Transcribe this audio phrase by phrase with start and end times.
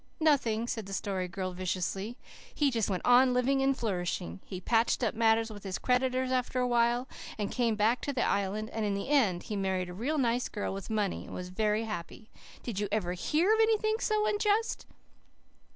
[0.19, 2.17] "Nothing!" said the Story Girl viciously.
[2.55, 4.39] "He just went on living and flourishing.
[4.47, 8.71] He patched up matters with his creditors after awhile, and came back to the Island;
[8.71, 11.83] and in the end he married a real nice girl, with money, and was very
[11.83, 12.31] happy.
[12.63, 14.87] Did you ever HEAR of anything so unjust?"